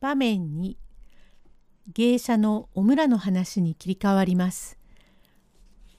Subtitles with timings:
[0.00, 0.78] 場面に
[1.92, 4.78] 芸者のお村の話に切り替わります。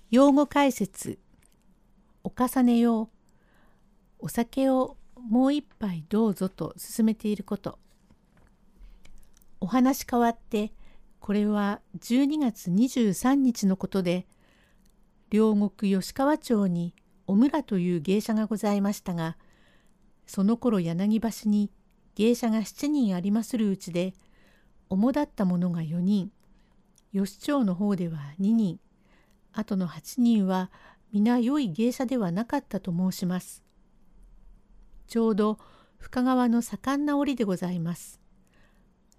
[0.10, 1.20] 用語解説
[2.24, 3.10] お重ねよう
[4.20, 7.78] お酒をもう一杯どうぞと勧めていること
[9.60, 10.72] お話変わって
[11.20, 14.28] これは12月23日のことで
[15.30, 16.94] 両国吉川町に
[17.28, 19.36] お村という芸者がございましたが
[20.26, 21.70] その頃柳橋に
[22.18, 24.16] 芸者が7人ありまするうちで
[24.90, 26.32] 主だった者が4人
[27.14, 28.80] 吉町の方では2人
[29.54, 30.72] あとの8人は
[31.14, 33.64] 皆良い芸者ではなかったと申します。
[35.06, 35.60] ちょうど
[36.00, 38.20] 深川の盛んな折でございます。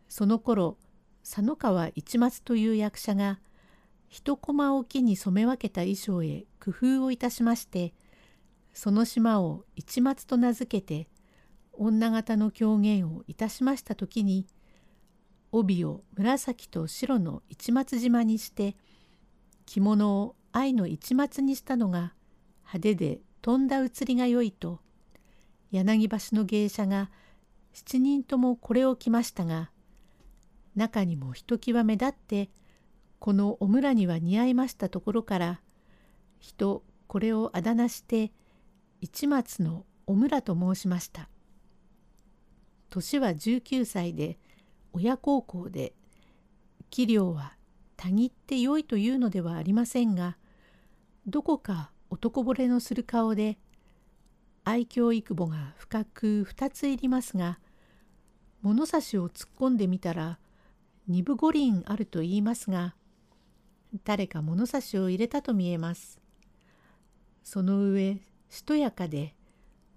[0.09, 0.77] その頃
[1.23, 3.39] 佐野川一松という役者が
[4.09, 7.95] 一コマおきに染め分けた衣装へ工夫をいたしまして
[8.73, 11.09] その島を一松と名付けて
[11.79, 14.47] 女形の狂言をいたしました時に
[15.53, 18.77] 帯を紫と白の市松島にして
[19.65, 22.15] 着物を愛の市松にしたのが
[22.65, 24.81] 派手で飛んだ移りがよいと
[25.71, 27.11] 柳橋の芸者が
[27.75, 29.71] 7人ともこれを着ましたが
[30.75, 32.51] 中にもひときわ目立って
[33.19, 35.61] このお村には似合いましたところから
[36.41, 38.33] 人これをあだ名して
[39.01, 41.29] 市松のお村と申しました。
[42.91, 44.39] 年は19歳で
[44.93, 45.93] 親孝行で
[46.91, 47.55] 器量は
[47.97, 50.37] たぎって良いというのではありませんが
[51.27, 53.59] どこか男惚れのする顔で
[54.65, 57.59] 愛嬌育母が深く2ついりますが
[58.63, 60.39] 物差しを突っ込んでみたら
[61.07, 62.95] 二分五輪あると言いますが
[64.05, 66.21] 誰か物差しを入れたと見えます。
[67.43, 68.19] その上
[68.51, 69.35] しとやかで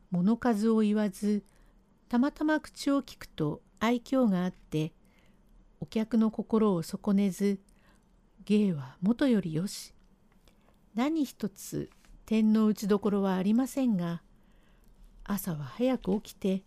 [0.09, 1.44] 物数を言わず
[2.11, 4.91] たまたま口を聞くと愛嬌があって
[5.79, 7.57] お客の心を損ねず
[8.43, 9.94] 芸はもとよりよし
[10.94, 11.89] 何一つ
[12.25, 14.21] 天の打ちどころはありませんが
[15.23, 16.63] 朝は早く起きて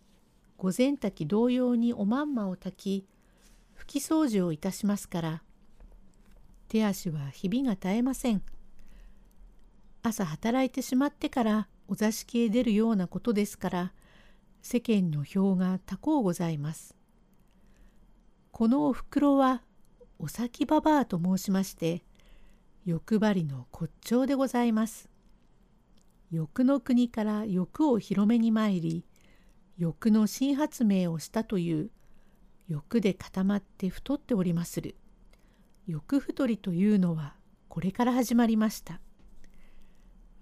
[0.57, 3.07] 午前炊き同様におまんまを炊き
[3.79, 5.43] 拭き掃除をいたしますから
[6.69, 8.41] 手足はひびが絶えません。
[10.01, 13.93] 朝働いてしまってからお座敷へ出るようなことですから
[14.67, 16.95] 世間の票が多幸ございます。
[18.51, 19.61] このおふくろは
[20.17, 22.01] お先ばばあと申しまして
[22.83, 25.07] 欲張りの骨頂でございます。
[26.31, 29.05] 欲の国から欲を広めに参り
[29.77, 31.91] 欲の新発明をしたという
[32.67, 34.95] 欲で固まって太っておりまする。
[35.85, 37.35] 欲太りというのは
[37.69, 38.99] これから始まりました。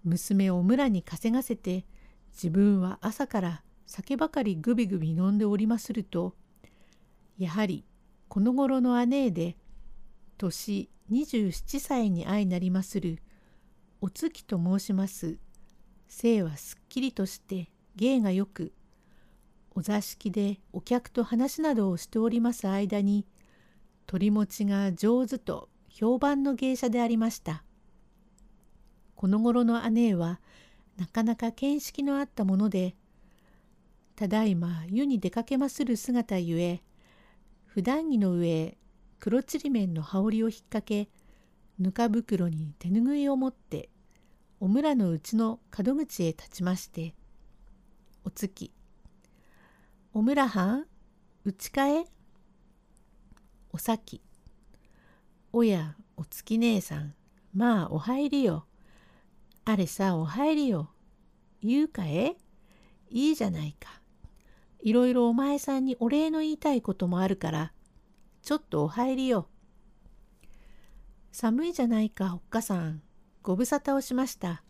[0.06, 1.84] 娘を村に稼がせて
[2.32, 6.36] 自分は朝から酒ばかりぐびぐび飲んでおりますると
[7.38, 7.86] やはり
[8.28, 9.58] この頃の姉で
[10.38, 13.20] 年27歳に相なりまする
[14.02, 15.38] お月と申します
[16.08, 18.74] 性はすっきりとして芸がよく
[19.76, 23.26] お座敷でお客と話などをしております間に
[24.06, 27.64] 取り持ちが上手と評判の芸者でありました。
[29.16, 30.42] この頃の姉は
[30.98, 32.96] なかなか見識のあったもので
[34.16, 36.82] ただいま湯に出かけまする姿ゆえ
[37.66, 38.78] 普段着の上
[39.20, 41.10] 黒ちりめんの羽織を引っ掛け
[41.80, 43.90] ぬか袋に手ぬぐいを持って
[44.60, 47.16] お村のうちの門口へ立ちまして
[48.24, 48.72] 「お月
[50.14, 50.86] お村はん
[51.46, 52.06] うちかえ
[53.72, 54.22] おさき
[55.52, 57.16] おやお月姉さん
[57.54, 58.66] まあお入りよ。
[59.66, 60.90] あれさお入りよ。
[61.62, 62.36] 言うかえ
[63.10, 64.02] いいじゃないか。
[64.84, 67.74] いろいろお前さんにお礼の言いたいこともあるから
[68.44, 69.48] ちょっとお入りよ
[71.32, 73.02] 寒いじゃないかおっかさん
[73.42, 74.62] ご無沙汰をしました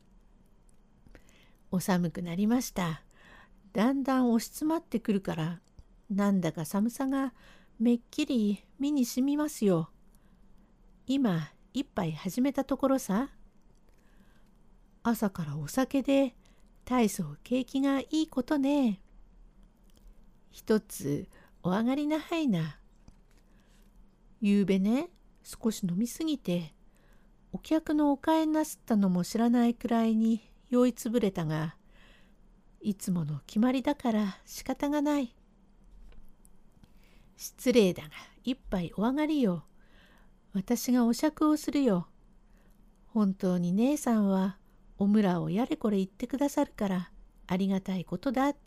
[1.71, 3.03] お寒くなりました
[3.73, 5.59] だんだん押し詰まってくるから
[6.09, 7.33] なんだか寒さが
[7.79, 9.89] めっきり目にしみますよ。
[11.07, 13.29] 今一杯始めたところさ。
[15.01, 16.35] 朝からお酒で
[16.85, 19.01] 大層景気がいいことね。
[20.53, 21.27] 一つ
[21.63, 22.77] お上がりなはいな。
[24.39, 25.09] ゆうべね
[25.43, 26.75] 少し飲みすぎて
[27.51, 31.75] お客のお買いなすったのも知らないくらいに酔いつぶれたが
[32.81, 35.35] いつもの決まりだから仕方がない。
[37.35, 38.09] 失礼だが
[38.43, 39.63] 一杯お上がりよ。
[40.53, 42.07] 私がお酌をするよ。
[43.07, 44.57] 本当に姉さんは
[44.99, 47.09] お村をやれこれ言ってくださるから
[47.47, 48.63] ありがたいことだって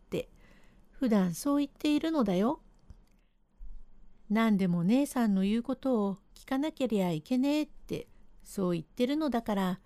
[0.98, 2.60] 普段そう言っているのだよ。
[4.30, 8.08] 何でも姉さんの言うことを聞かなけりゃいけねえって
[8.42, 9.80] そう言ってるのだから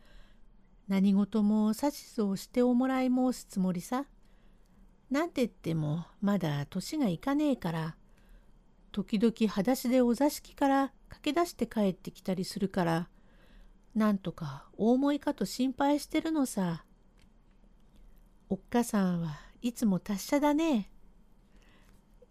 [0.89, 4.07] 何事も指図をしておもらい申すつもりさ。
[5.11, 7.97] なんて言ってもまだ年がいかねえから
[8.93, 13.09] 時々裸足でお座敷から駆け出して帰ってきたりするから
[13.97, 16.85] なんとか大思いかと心配してるのさ。
[18.49, 20.91] おっかさんはいつも達者だね。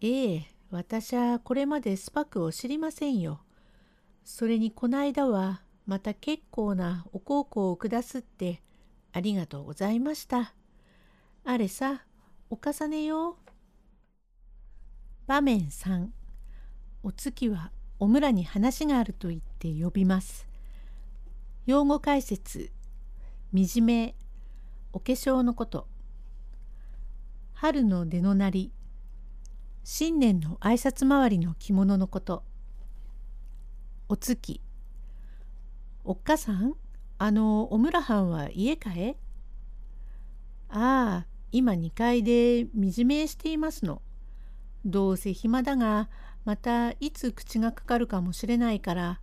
[0.02, 3.42] ええ、私はこれまでスパクを知りませんよ。
[4.24, 8.62] それにこないだはまた結構なお孝行を下すって
[9.12, 10.54] ありがとうございました。
[11.44, 12.06] あれさ、
[12.48, 13.36] お重ねよ。
[15.26, 16.08] 場面3
[17.02, 20.48] お月はお村に話があると言って呼びます。
[21.66, 22.72] 用語解説
[23.54, 24.14] 惨め
[24.94, 25.86] お化粧のこと
[27.52, 28.72] 春の出のなり
[29.82, 32.44] 新年の挨拶回りの着物のこと。
[34.08, 34.60] お月。
[36.04, 36.74] おっかさん
[37.18, 39.16] あのお村藩は家かえ
[40.68, 44.02] ああ今2階で惨めしていますの。
[44.84, 46.08] どうせ暇だが
[46.44, 49.20] またいつ口がかかるかもしれないから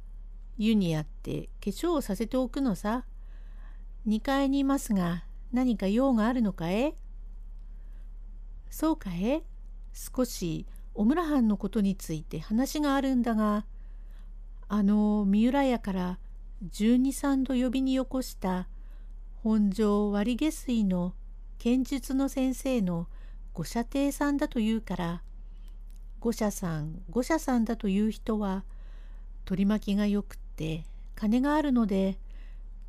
[0.57, 3.05] 湯にやって化粧をさせておくのさ。
[4.07, 6.95] 2階にいますが何か用があるのかえ
[8.69, 9.43] そうかえ
[9.97, 13.65] 少しお村藩のことについて話があるんだが
[14.69, 16.19] あの三浦屋から
[16.61, 18.67] 十二三度呼びによこした
[19.43, 21.13] 本庄割下水の
[21.57, 23.07] 剣術の先生の
[23.53, 25.23] 五社亭さんだというから
[26.19, 28.65] 五社さん五社さんだという人は
[29.45, 30.83] 取り巻きがよくって
[31.15, 32.19] 金があるので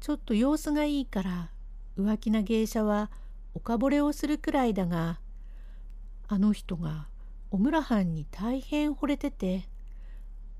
[0.00, 1.50] ちょっと様子がいいから
[1.98, 3.10] 浮気な芸者は
[3.54, 5.20] おかぼれをするくらいだが
[6.28, 7.08] あの人が
[7.50, 9.68] お村藩に大変惚れてて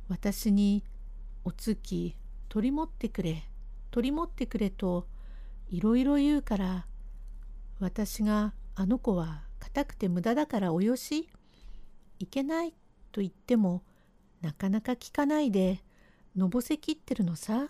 [0.09, 0.83] 私に
[1.45, 2.17] お月
[2.49, 3.45] 取り持ってくれ
[3.91, 5.07] 取り持ってくれと
[5.69, 6.87] いろいろ言うから
[7.79, 11.29] 私があの子は硬くて無駄だからおよし
[12.19, 12.73] いけない
[13.13, 13.83] と言っても
[14.41, 15.85] なかなか聞かないで
[16.35, 17.69] のぼせきってるのさ。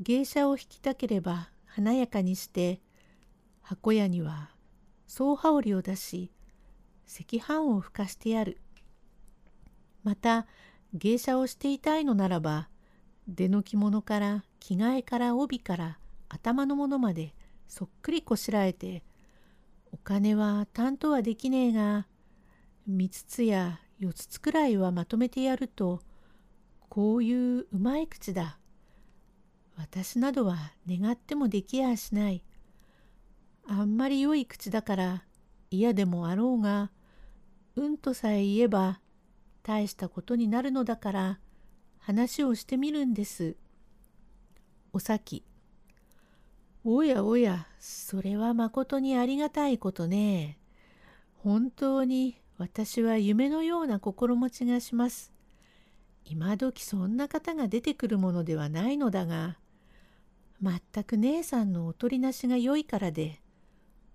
[0.00, 2.80] 芸者を引きたければ華やかにして
[3.62, 4.50] 箱屋には
[5.08, 6.30] 総羽織を出し
[7.08, 8.60] 赤飯をふかしてやる。
[10.04, 10.46] また
[10.94, 12.68] 芸者をしていたいのならば
[13.26, 17.34] 出の着物から着替えから帯から頭のものまで
[17.66, 19.02] そっくりこしらえて
[19.92, 22.06] お金は担当はできねえが
[22.86, 26.00] 三つや四つくらいはまとめてやると
[26.88, 28.58] こういううまい口だ。
[29.76, 30.56] 私などは
[30.88, 32.42] 願ってもできやしない。
[33.66, 35.24] あんまり良い口だから
[35.70, 36.90] 嫌でもあろうが
[37.78, 38.98] うんとさえ言えば
[39.62, 41.38] 大したことになるのだから
[42.00, 43.54] 話をしてみるんです。
[44.92, 45.44] お咲
[46.82, 50.58] おやおや、それはまことにありがたいことね。
[51.36, 55.32] 本当に私は夢のような心持ちがします。
[56.24, 59.56] 今時そんな方が出てくるものではないのだが、
[60.60, 63.40] まったく姉さんのおとりなしが良いからで、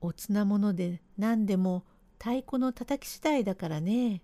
[0.02, 1.86] おつなもので何でも
[2.24, 4.22] 太鼓のたたき次第だからね。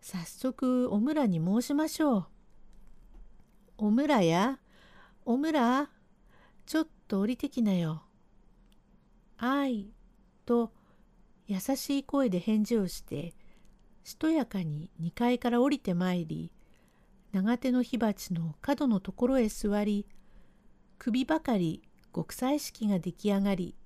[0.00, 2.26] 早速お村に申しましょう。
[3.78, 4.58] お村や
[5.24, 5.88] お村
[6.66, 8.02] ちょっと降りてきなよ。
[9.38, 9.92] あい、
[10.44, 10.72] と
[11.46, 13.34] 優しい声で返事をして、
[14.02, 16.50] しとやかに2階から降りてまいり、
[17.30, 20.08] 長手の火鉢の角のところへ座り、
[20.98, 23.76] 首ばかり極彩式が出来上がり、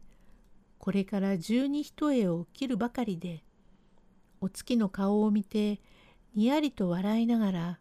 [0.84, 3.42] これから十二一重を切るばかりで、
[4.42, 5.80] お月の顔を見て、
[6.34, 7.78] にやりと笑いながら、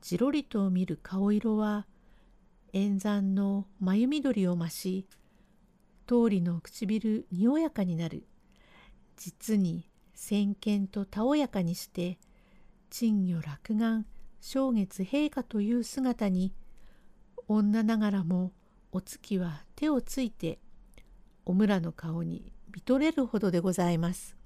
[0.00, 1.86] じろりと見る顔色は、
[2.72, 5.06] 円山の眉緑を増し
[6.08, 8.26] 通りの唇におやかになる。
[9.16, 12.18] 実に先見とたおやかにして
[12.90, 14.04] 珍魚落眼
[14.40, 16.52] 正月陛下という姿に
[17.46, 18.50] 女ながらも
[18.90, 20.58] お月は手をついて
[21.44, 24.36] お村の顔に見とれるほどでございます。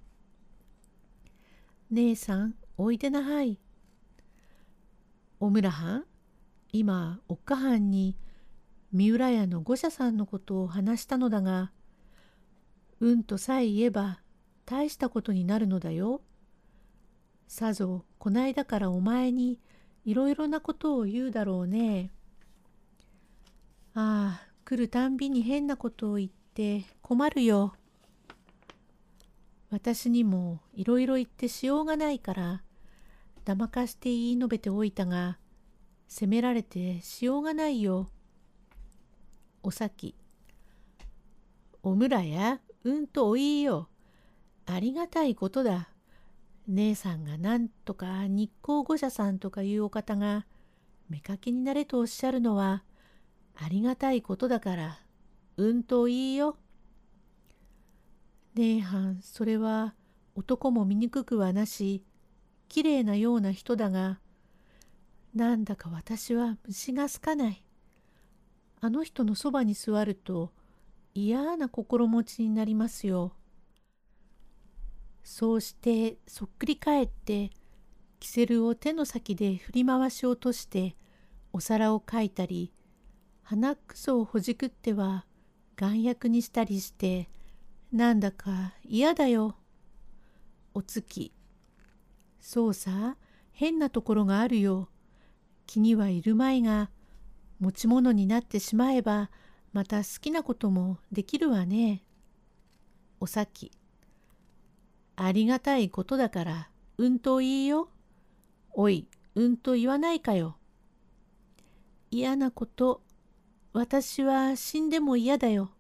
[1.91, 3.59] 姉さんおいでなはい。
[5.39, 6.05] お村はん
[6.73, 8.17] 今おっかはんに
[8.93, 11.71] 三浦屋の御社さんのことを話したのだが
[13.01, 14.21] うんとさえ言えば
[14.65, 16.23] 大したことになるのだよ。
[17.47, 19.61] さぞこないだからお前に
[20.05, 22.11] いろいろなことを言うだろうね。
[23.95, 26.46] ああ来るたんびに変なことを言って
[27.03, 27.75] 困るよ。
[29.71, 32.63] 私にもいろいろ言ってしようがないから
[33.45, 35.39] 騙かして言い述べておいたが、
[36.09, 38.09] 責められてしようがないよ。
[39.63, 40.17] おさき。
[41.83, 43.89] おむらや、うんとおいいよ。
[44.67, 45.91] ありがたいことだ。
[46.67, 50.47] 姉さんがなんとか日光御社さんとかいうお方が、
[51.09, 52.83] 妾になれとおっしゃるのは、
[53.55, 55.06] ありがたいことだから、
[55.57, 56.57] うんといいよ。
[58.55, 59.95] 姉はん、それは
[60.35, 62.05] 男も醜くはなし、
[62.69, 64.21] きれいなような人だが、
[65.35, 67.65] なんだか私は虫が好かない。
[68.81, 70.53] あの人のそばに座ると
[71.15, 73.33] 嫌な心持ちになりますよ。
[75.25, 77.51] そうしてそっくり返って
[78.21, 80.95] キセルを手の先で振り回し落として
[81.53, 82.73] お皿をかいたり
[83.43, 85.25] 鼻くそをほじくっては
[85.77, 87.29] 眼薬にしたりして
[87.93, 89.57] なんだか嫌だよ。
[90.75, 91.33] お月。
[92.41, 93.17] そうさ、
[93.53, 94.89] 変なところがあるよ。
[95.67, 96.91] 気にはいるまいが、
[97.59, 99.31] 持ち物になってしまえば、
[99.73, 102.03] また好きなこともできるわね。
[103.21, 103.73] お咲。
[105.17, 107.89] ありがたいことだから、うんと言いよ。
[108.73, 110.59] おい、うんと言わないかよ。
[112.11, 113.03] 嫌なこと、
[113.77, 115.71] 私は死んでも嫌だよ。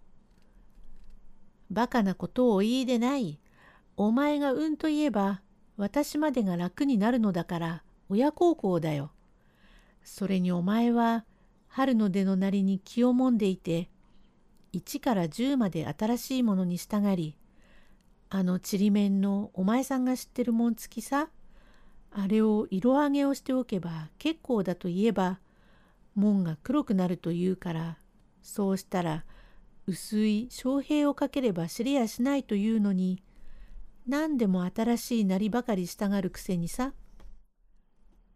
[1.70, 3.40] バカなことを言いでない。
[3.96, 5.40] お前がうんと言えば、
[5.78, 9.12] 私までが楽になるのだから、親孝行だよ。
[10.04, 11.24] それにお前は、
[11.68, 13.88] 春の出のなりに気をもんでいて、
[14.74, 17.38] 1から10まで新しいものに従り、
[18.28, 21.30] あのちりめんのお前さんが知ってるもんつきさ、
[22.10, 25.40] あれを色上げをしておけば結構だと言えば、
[26.16, 27.98] 門が黒くなると言うから、
[28.42, 29.24] そうしたら
[29.86, 33.22] 薄い昌平をかければ知れやしないというのに
[34.06, 36.92] 何でも新しいなりばかりしたがるくせにさ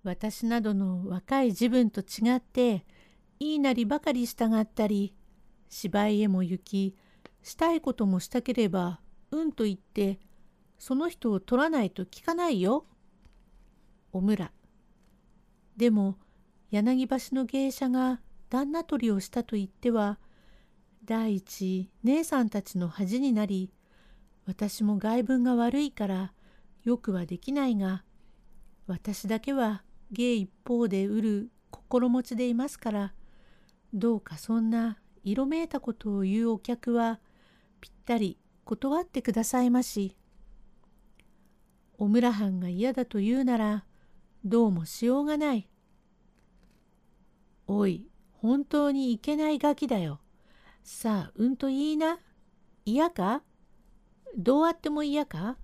[0.02, 2.84] 私などの若い自分と違って
[3.38, 5.14] いいなりばかりしたがったり
[5.68, 6.96] 芝居へも行き
[7.42, 10.18] したいこともしたければうんと言って
[10.78, 12.86] その人を取らないと聞かないよ。
[14.12, 14.50] おむら。
[15.76, 16.16] でも
[16.70, 20.18] 柳橋の芸者が旦那取りをしたと言っては
[21.04, 23.72] 第一姉さんたちの恥になり
[24.46, 26.32] 私も外文が悪いから
[26.84, 28.04] よくはできないが
[28.86, 33.14] 私だけは芸一方で売る心持ちでいますから
[33.92, 37.20] どうかそんな色めいたことを言うお客は
[37.80, 40.16] ぴったり断ってくださいまし。
[41.98, 43.84] お村藩が嫌だと言うなら
[44.44, 45.69] どうもしようがない。
[47.72, 50.18] おい本当にいけないガキだよ。
[50.82, 52.18] さあ、うんと言いな。
[52.84, 53.44] 嫌か？
[54.36, 55.56] どうあっても嫌か？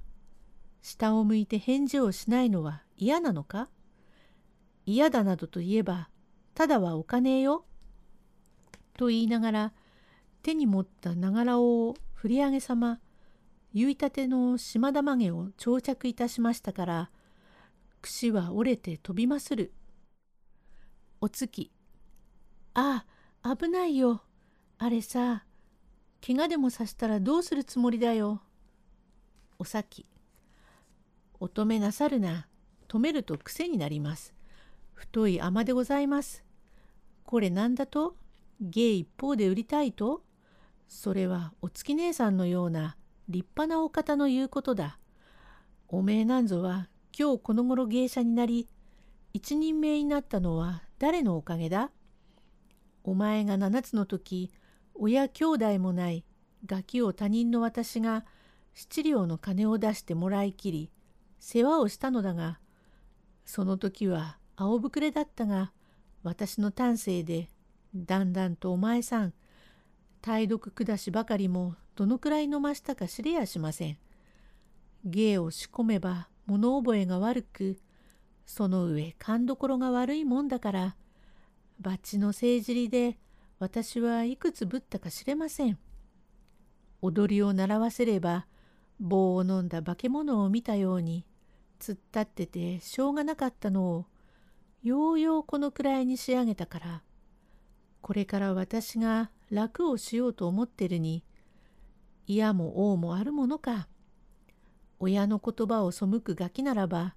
[0.82, 3.68] 下を向いて返事をしないのは嫌なのか？
[4.84, 6.08] 嫌だなどと言えば、
[6.54, 7.64] ただはお金よ。
[8.96, 9.72] と言いながら、
[10.44, 13.00] 手に持ったながらを振り上げさま、
[13.72, 17.10] 結いたての島玉毛を長着いたしましたから、
[18.00, 19.72] 串は折れて飛びまする。
[21.20, 21.72] お月。
[22.78, 23.06] あ
[23.42, 24.22] あ、危ないよ。
[24.76, 25.46] あれさ、
[26.24, 28.42] 怪我でもさしたらどうするつもりだよ。
[29.58, 30.04] お咲。
[31.40, 32.48] お止めなさるな。
[32.86, 34.34] 止めると癖になります。
[34.92, 36.44] 太い甘でございます。
[37.24, 38.14] これなんだと？
[38.60, 40.22] 芸一方で売りたいと？
[40.86, 42.98] それはお月姉さんのような
[43.30, 44.98] 立派なお方の言うことだ。
[45.88, 48.68] おめえなんぞは今日この頃芸者になり、
[49.32, 51.90] 一人名になったのは誰のおかげだ？
[53.06, 54.50] お前が七つの時、
[54.94, 56.24] 親兄弟もない
[56.66, 58.24] ガキを他人の私が
[58.74, 60.90] 七両の金を出してもらいきり
[61.38, 62.58] 世話をしたのだが
[63.44, 65.72] その時は青ぶくれだったが
[66.22, 67.48] 私の丹精で
[67.94, 69.34] だんだんとお前さん
[70.20, 73.98] 体読下しばかりもどのくらい飲ましたか知れやしません。
[75.04, 77.78] 芸を仕込めば物覚えが悪く
[78.44, 80.96] その上勘どころが悪いもんだから
[81.80, 83.18] バッチのせいじりで
[83.58, 85.78] 私はいくつぶったか知れません。
[87.02, 88.46] 踊りを習わせれば
[89.00, 91.26] 棒を飲んだ化け物を見たように
[91.78, 94.06] 突っ立っててしょうがなかったのを
[94.82, 97.02] ようようこのくらいに仕上げたから
[98.00, 101.24] これから私が楽をしようと思ってるに
[102.26, 103.88] 嫌も王もあるものか
[104.98, 107.14] 親の言葉を背くガキならば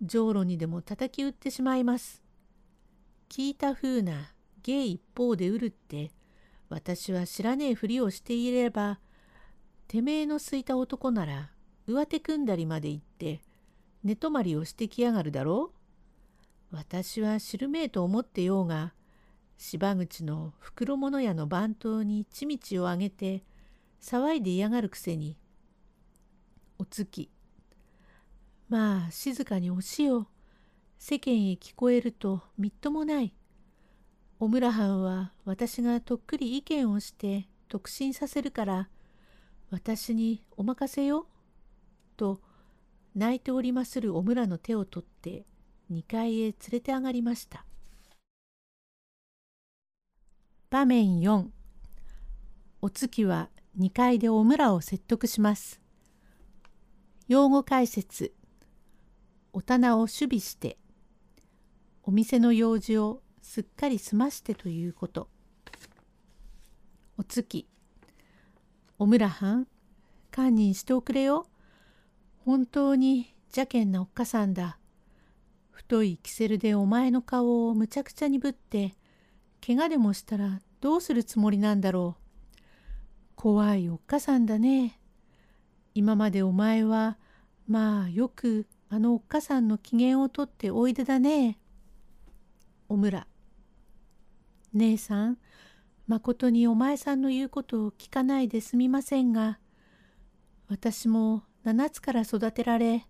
[0.00, 2.22] じょうろにでも叩き打ってしまいます。
[3.28, 4.32] 聞いたふうな
[4.62, 6.10] 芸一方で売るって
[6.68, 9.00] 私は知らねえふりをしていれば
[9.86, 11.50] てめえのすいた男なら
[11.86, 13.40] 上手組んだりまで行って
[14.04, 15.78] 寝泊まりをしてきやがるだろう。
[16.70, 18.92] 私は知るめえと思ってようが
[19.56, 23.42] 芝口の袋物屋の番頭にちみちをあげて
[24.02, 25.38] 騒いで嫌がるくせに
[26.78, 27.30] お月
[28.68, 30.28] まあ静かにおしよ
[31.00, 33.32] 世間へ聞こえるとみっともない
[34.40, 38.88] 小村藩は私がとっくり意見をして特進させるから
[39.70, 41.28] 私にお任せよ」
[42.18, 42.40] と
[43.14, 45.46] 泣いておりまするお村の手を取って
[45.90, 47.64] 2階へ連れて上がりました。
[50.68, 51.48] 場面4
[52.82, 55.80] お月は2階でお村を説得します。
[57.28, 58.34] 用語解説
[59.52, 60.76] お棚を守備して
[62.08, 65.28] お店の用事をすっかり済ましてということ。
[67.18, 67.68] お月
[68.98, 69.66] お村はん
[70.32, 71.46] 堪忍しておくれよ。
[72.46, 74.78] 本当に邪険なおっかさんだ。
[75.70, 78.96] 太いキセルでお前の顔をむちゃくちゃにぶって、
[79.60, 82.22] 怪我でもしたらどうするつもりなんだろう。
[83.36, 84.98] 怖いおっかさんだね。
[85.94, 87.18] 今までお前は、
[87.66, 91.57] まあよくあのおっかさんの機嫌をとっておいでだね。
[92.90, 93.26] お村。
[94.72, 95.38] 姉さん、
[96.06, 99.58] まことにお前さんの言うことを聞かないですみませんが、
[100.68, 103.06] 私も七つから育てられ、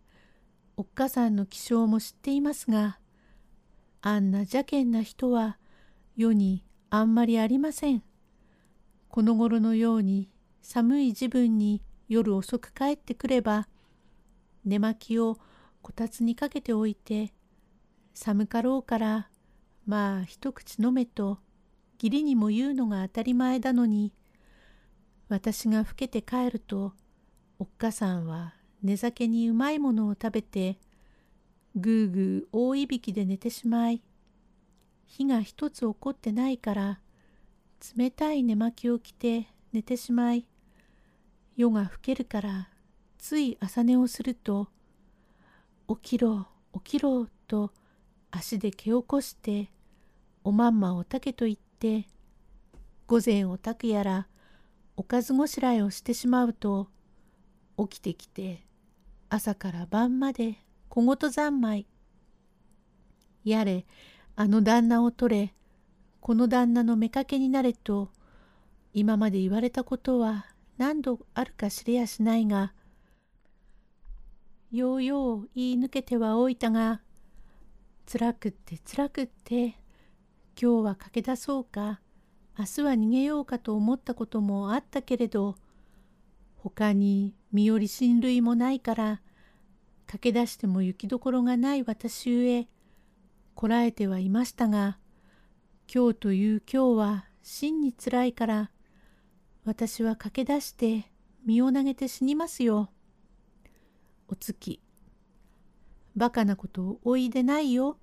[0.76, 2.99] おっかさんの気性も知っていますが、
[4.00, 5.58] あんな邪険な人は
[6.16, 8.02] 世にあんまりありません。
[9.08, 10.28] この頃のように
[10.61, 13.68] 寒い自分に夜遅く帰ってくれば、
[14.64, 15.38] 寝巻きを
[15.82, 17.32] こたつにかけておいて、
[18.12, 19.28] 寒かろうから
[19.88, 21.38] まあ一口飲めと
[21.95, 24.12] 義理にも言うのが当たり前だのに、
[25.28, 26.92] 私が老けて帰ると、
[27.59, 28.54] おっかさんは
[28.85, 30.78] 寝酒にうまいものを食べて
[31.75, 34.01] ぐーぐー大いびきで寝てしまい
[35.07, 37.01] 火が一つ起こってないから
[37.96, 40.46] 冷たい寝巻きを着て寝てしまい
[41.57, 42.68] 夜が更けるから
[43.18, 44.68] つい朝寝をすると
[45.88, 47.72] 起きろ起きろと
[48.31, 49.70] 足で蹴起こして
[50.48, 52.08] おまんまおたけと言って
[53.06, 54.28] 午前おたくやら
[54.96, 56.88] おかずごしらえをしてしまうと
[57.76, 58.62] 起きてきて
[59.28, 60.54] 朝から晩まで
[60.88, 61.87] 小言三昧。
[63.44, 63.84] やれ、
[64.37, 65.54] あの旦那を取れ、
[66.22, 68.11] この旦那の妾になれと、
[68.94, 70.46] 今まで言われたことは
[70.78, 72.72] 何度あるか知れやしないが、
[74.72, 77.02] ようよう言い抜けてはおいたが、
[78.11, 79.78] 辛くって辛くって、
[80.61, 82.01] 今日は駆け出そうか、
[82.59, 85.55] 明日は逃げようかと思ったこともあったけれど、
[86.57, 89.21] 他に身寄り親類もないから
[90.07, 92.68] 駆け出しても行きどころがない私ゆえ
[93.55, 94.99] こらえてはいましたが
[95.92, 98.71] 今日という今日は真につらいから
[99.64, 101.11] 私は駆け出して
[101.47, 102.90] 身を投げて死にますよ。
[104.29, 104.83] お月
[106.16, 107.99] バカなことをおいでないよ。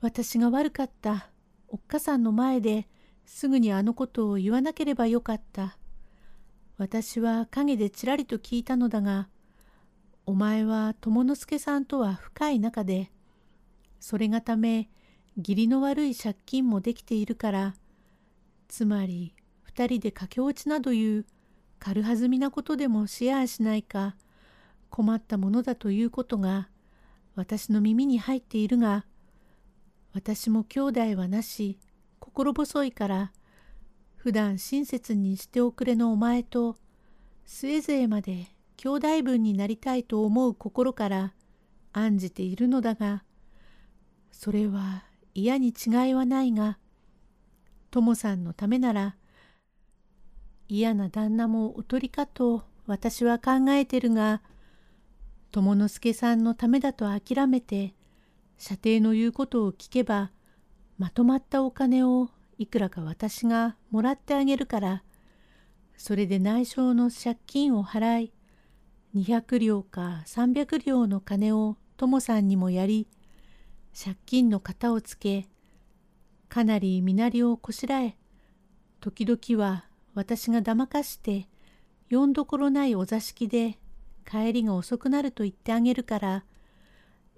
[0.00, 1.30] 私が悪かった。
[1.74, 2.86] おっかさんの前で
[3.26, 5.76] すぐにあのことを言わなければよかった。
[6.78, 9.28] 私は陰でちらりと聞いたのだが、
[10.24, 13.10] お前は友之助さんとは深い仲で、
[13.98, 14.88] それがため
[15.36, 17.74] 義理の悪い借金もできているから、
[18.68, 19.34] つまり
[19.64, 21.26] 二人で駆け落ちなどいう
[21.80, 24.14] 軽はずみなことでもしやあしないか
[24.90, 26.68] 困ったものだということが
[27.34, 29.06] 私の耳に入っているが、
[30.14, 31.80] 私も兄弟はなし、
[32.20, 33.32] 心細いから、
[34.14, 36.76] 普段親切にしておくれのお前と、
[37.44, 38.46] 末勢まで
[38.76, 41.34] 兄弟分になりたいと思う心から
[41.92, 43.24] 案じているのだが、
[44.30, 46.78] それは嫌に違いはないが、
[47.90, 49.16] 友さんのためなら、
[50.68, 54.42] 嫌な旦那もおとりかと私は考えてるが、
[55.50, 57.94] 友之助さんのためだと諦めて、
[58.58, 60.30] 射程の言うことを聞けば、
[60.98, 65.02] まとまったお金をいくらか私がもらってあげるから、
[65.96, 68.32] それで内緒の借金を払い、
[69.14, 73.08] 200両か300両の金を友さんにもやり、
[73.96, 75.46] 借金の型をつけ、
[76.48, 78.16] かなり身なりをこしらえ、
[79.00, 81.48] 時々は私がだまかして、
[82.08, 83.78] よんどころないお座敷で
[84.28, 86.44] 帰りが遅くなると言ってあげるから、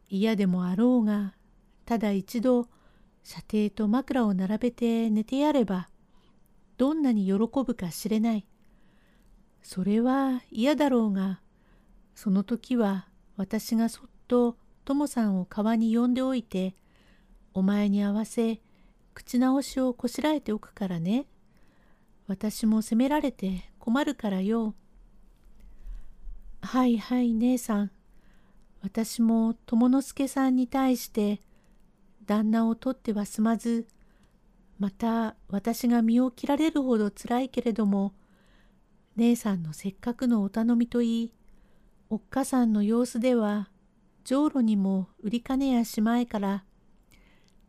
[0.08, 1.34] 嫌でもあろうが、
[1.84, 2.68] ただ一度
[3.22, 5.88] 射程と枕を並べて寝てやれば、
[6.76, 8.46] どんなに喜ぶか知れない。
[9.62, 11.40] それは嫌だろうが、
[12.14, 16.74] その時は私がそっとともさんを川に呼んでおいて、
[17.52, 18.60] お前に合わせ
[19.14, 21.26] 口直しをこしらえておくからね。
[22.28, 24.74] 私も責められて困るからよ。
[26.60, 27.90] はいはい姉さん。
[28.86, 31.40] 私も友之助さんに対して
[32.24, 33.88] 旦那を取ってはすまず、
[34.78, 38.14] また私が身を切られるほどつらいけれども、
[39.16, 41.32] 姉さんのせっかくのお頼みといい、
[42.10, 43.70] おっかさんの様子では、
[44.22, 46.64] じょうろにも売りかねやしまえから、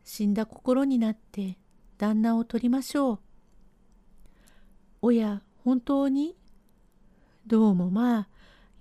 [0.04, 1.58] 死んだ心になって
[1.98, 3.20] 旦那を取りましょう。
[5.02, 6.36] おや、本当に？
[7.48, 8.28] どうもまあ、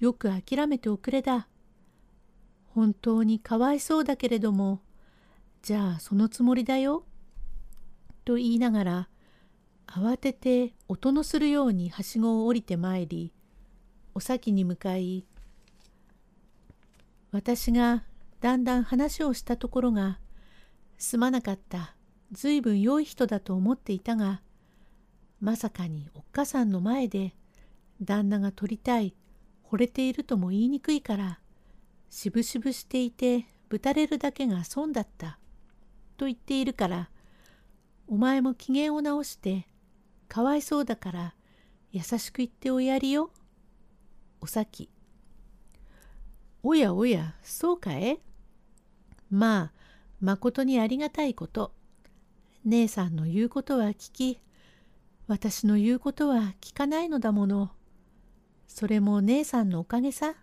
[0.01, 1.49] よく諦めておくれだ。
[2.77, 4.83] 本当にかわいそうだけれども、
[5.63, 7.07] じゃあそのつもりだよ。
[8.27, 9.09] と言いながら、
[9.87, 13.33] 慌てて音のするようにはしごを降りてまいり、
[14.13, 15.25] お先に向かい、
[17.33, 18.05] 私が
[18.43, 20.19] だんだん話をしたところが、
[20.99, 21.97] すまなかった、
[22.31, 24.43] ずいぶん良い人だと思っていたが、
[25.41, 27.35] まさかにおっかさんの前で
[28.03, 29.15] 旦那が取りたい
[29.65, 31.41] 惚れているとも言いにくいから
[32.09, 35.39] しぶしぶしていてぶたれるだけが損だった。
[36.17, 37.11] と言っているから
[38.07, 39.67] お前も機嫌を直して
[40.29, 41.35] かわいそうだから
[41.93, 43.31] 優しく言っておやりよ。
[44.41, 44.89] お咲
[46.63, 48.19] おやおやそうかえ？
[49.31, 49.73] まあ
[50.21, 51.73] まことにありがたいこと。
[52.65, 54.41] 姉さんの言うことは聞き
[55.27, 57.71] 私の言うことは聞かないのだもの。
[58.67, 60.35] それも姉さんのおかげさ。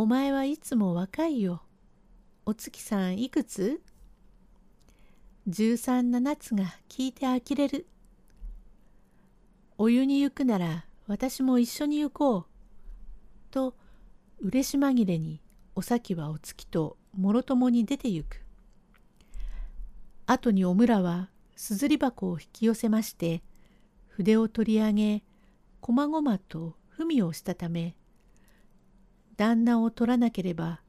[0.00, 1.60] お前はいつも若いよ。
[2.46, 3.80] お月さんいくつ？
[5.48, 7.84] 十三七つが聞いて呆れる。
[9.76, 12.44] お湯に行くなら私も一緒に行こう。
[13.50, 13.74] と
[14.38, 15.40] 嬉し紛れに
[15.74, 18.44] お咲はお月ともろともに出て行く。
[20.26, 23.42] 後にお村はすずり箱を引き寄せまして
[24.06, 25.24] 筆を取り上げ
[25.80, 27.96] こまごまと文をしたため
[29.38, 30.80] 旦那を取らなければ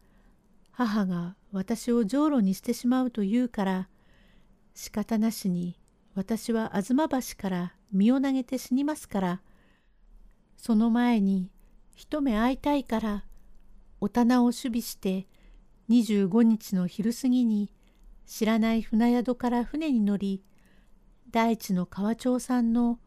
[0.72, 3.90] 母が私を浄炉にしてしまうと言うから
[4.74, 5.80] 仕方なしに
[6.16, 9.42] 私は吾妻橋から身を投げて死にますから
[10.58, 11.52] その前に
[11.96, 13.24] 一目会いたいから
[14.02, 15.28] お棚を守備して
[15.90, 17.72] 25日の昼過ぎに
[18.26, 20.44] 知らない船宿から船に乗り
[21.30, 23.00] 大地の川町さんの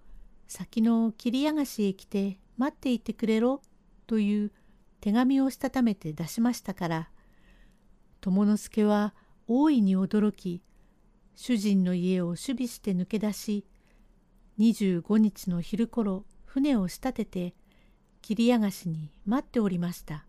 [0.47, 3.61] 先の桐屋菓子へ来て待っていてくれろ
[4.07, 4.53] という
[5.03, 7.09] 手紙をしたためて出しましたから
[8.21, 9.15] 友之助は
[9.49, 10.63] 大いに驚き
[11.35, 13.67] 主人の家を守備して抜け出し
[14.61, 17.55] 25日の昼頃船を仕立てて
[18.21, 20.25] 桐やがしに待っておりました。